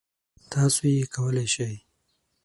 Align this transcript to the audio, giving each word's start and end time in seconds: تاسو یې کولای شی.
تاسو 0.51 0.81
یې 0.95 1.05
کولای 1.15 1.47
شی. 1.53 1.75